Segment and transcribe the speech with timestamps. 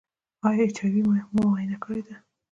[0.47, 1.01] ایا ایچ آی وي
[1.33, 2.15] مو معاینه کړی دی؟